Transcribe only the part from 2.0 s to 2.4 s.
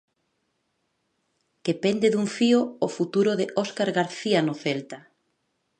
dun